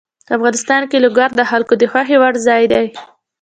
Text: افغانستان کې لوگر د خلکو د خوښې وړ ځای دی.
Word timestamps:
افغانستان 0.35 0.81
کې 0.89 0.97
لوگر 1.05 1.29
د 1.35 1.41
خلکو 1.51 1.73
د 1.77 1.83
خوښې 1.91 2.17
وړ 2.21 2.33
ځای 2.47 2.63
دی. 2.73 2.85